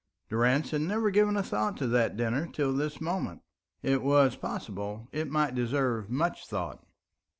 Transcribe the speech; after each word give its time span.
Durrance 0.29 0.71
had 0.71 0.81
never 0.81 1.11
given 1.11 1.37
a 1.37 1.43
thought 1.43 1.77
to 1.77 1.85
that 1.89 2.17
dinner 2.17 2.47
till 2.47 2.73
this 2.73 2.99
moment. 2.99 3.41
It 3.83 4.01
was 4.01 4.35
possible 4.35 5.07
it 5.11 5.29
might 5.29 5.53
deserve 5.53 6.09
much 6.09 6.47
thought. 6.47 6.83